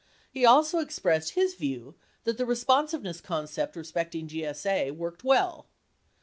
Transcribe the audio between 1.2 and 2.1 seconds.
his view